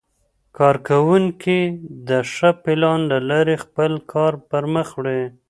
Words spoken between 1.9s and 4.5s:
د ښه پلان له لارې خپل کار